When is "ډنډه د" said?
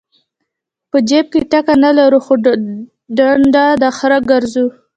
3.17-3.83